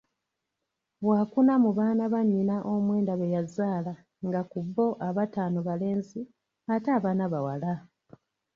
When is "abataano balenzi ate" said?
5.07-6.89